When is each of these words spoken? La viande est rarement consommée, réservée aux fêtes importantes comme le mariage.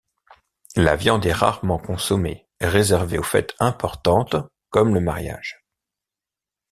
La 0.75 0.95
viande 0.95 1.27
est 1.27 1.31
rarement 1.31 1.77
consommée, 1.77 2.47
réservée 2.59 3.19
aux 3.19 3.23
fêtes 3.23 3.53
importantes 3.59 4.35
comme 4.71 4.95
le 4.95 4.99
mariage. 4.99 5.63